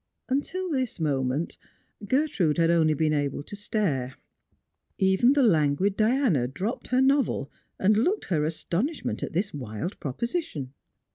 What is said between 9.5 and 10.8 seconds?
wild proposition.